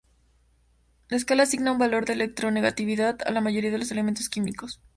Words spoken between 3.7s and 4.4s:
los elementos